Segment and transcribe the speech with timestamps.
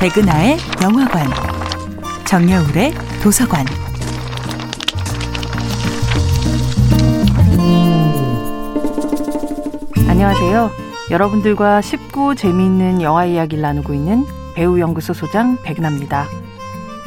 [0.00, 1.26] 백은하의 영화관,
[2.24, 3.66] 정여울의 도서관.
[10.08, 10.70] 안녕하세요.
[11.10, 16.26] 여러분들과 쉽고 재미있는 영화 이야기를 나누고 있는 배우연구소 소장 백은하입니다.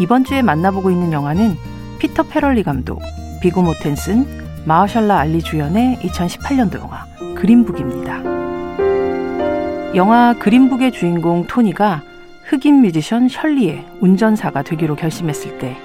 [0.02, 1.58] 이번 주에 만나보고 있는 영화는
[2.00, 3.02] 피터 페럴리 감독,
[3.42, 7.06] 비고 모텐슨, 마하샬라 알리 주연의 2018년도 영화
[7.36, 8.32] 그린북입니다.
[9.96, 12.11] 영화 그린북의 주인공 토니가
[12.52, 15.78] 흑인 뮤지션 셜리의 운전사가 되기로 결심했을 때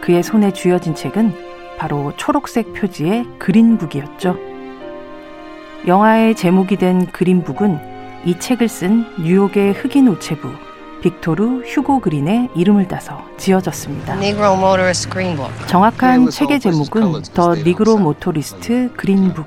[0.00, 1.32] 그의 손에 쥐어진 책은
[1.78, 4.36] 바로 초록색 표지의 그린북이었죠.
[5.86, 7.78] 영화의 제목이 된 그린북은
[8.24, 10.50] 이 책을 쓴 뉴욕의 흑인 우체부
[11.02, 14.18] 빅토르 휴고 그린의 이름을 따서 지어졌습니다.
[15.68, 19.46] 정확한 책의 제목은 The Negro Motorist Green Book,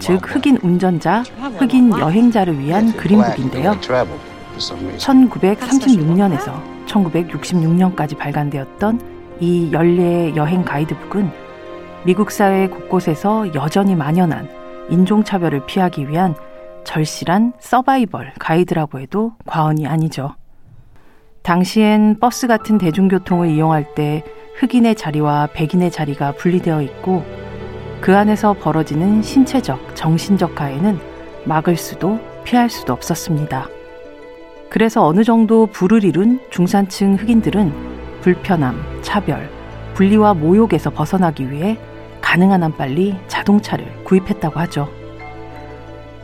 [0.00, 1.22] 즉 흑인 운전자,
[1.58, 3.78] 흑인 여행자를 위한 그린북인데요.
[4.58, 9.00] 1936년에서 1966년까지 발간되었던
[9.40, 11.30] 이 연례의 여행 가이드북은
[12.04, 14.48] 미국 사회 곳곳에서 여전히 만연한
[14.90, 16.34] 인종차별을 피하기 위한
[16.84, 20.34] 절실한 서바이벌 가이드라고 해도 과언이 아니죠.
[21.42, 24.24] 당시엔 버스 같은 대중교통을 이용할 때
[24.58, 27.24] 흑인의 자리와 백인의 자리가 분리되어 있고
[28.00, 30.98] 그 안에서 벌어지는 신체적, 정신적 가해는
[31.44, 33.68] 막을 수도 피할 수도 없었습니다.
[34.72, 39.50] 그래서 어느 정도 부를 이룬 중산층 흑인들은 불편함, 차별,
[39.92, 41.76] 분리와 모욕에서 벗어나기 위해
[42.22, 44.88] 가능한 한 빨리 자동차를 구입했다고 하죠.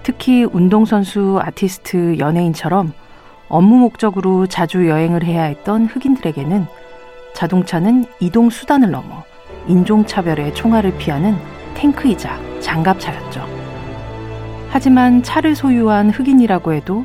[0.03, 2.95] 특히 운동선수, 아티스트, 연예인처럼
[3.51, 6.65] 업무 목적으로 자주 여행을 해야 했던 흑인들에게는
[7.35, 9.25] 자동차는 이동 수단을 넘어
[9.67, 11.37] 인종차별의 총알을 피하는
[11.75, 13.47] 탱크이자 장갑차였죠.
[14.71, 17.05] 하지만 차를 소유한 흑인이라고 해도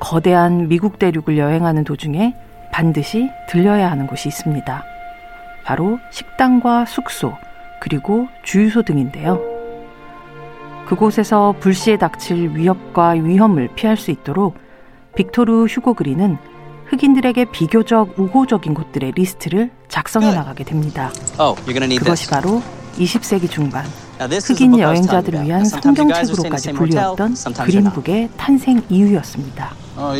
[0.00, 2.34] 거대한 미국 대륙을 여행하는 도중에
[2.72, 4.84] 반드시 들려야 하는 곳이 있습니다.
[5.64, 7.34] 바로 식당과 숙소,
[7.80, 9.40] 그리고 주유소 등인데요.
[10.86, 14.56] 그곳에서 불시에 닥칠 위협과 위험을 피할 수 있도록
[15.16, 16.38] 빅토르 휴고 그린은
[16.86, 21.10] 흑인들에게 비교적 우호적인 곳들의 리스트를 작성해 나가게 됩니다.
[21.38, 21.60] Oh,
[21.98, 22.62] 그것이 바로
[22.96, 23.84] 20세기 중반
[24.18, 29.87] 흑인 여행자들을 위한 성경책으로까지 불리웠던 그린북의 탄생 이유였습니다.
[30.00, 30.14] Oh,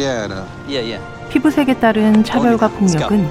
[1.31, 3.29] 피부색에 따른 차별과 폭력은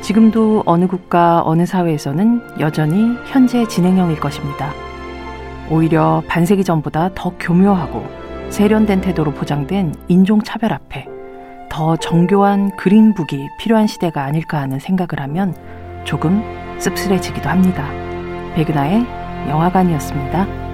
[0.00, 4.72] 지금도 어느 국가 어느 사회에서는 여전히 현재 진행형일 것입니다.
[5.68, 8.06] 오히려 반세기 전보다 더 교묘하고
[8.50, 11.08] 세련된 태도로 포장된 인종차별 앞에
[11.68, 15.54] 더 정교한 그린북이 필요한 시대가 아닐까 하는 생각을 하면
[16.04, 16.44] 조금
[16.78, 17.90] 씁쓸해지기도 합니다.
[18.54, 19.04] 백은하의
[19.48, 20.67] 영화관이었습니다.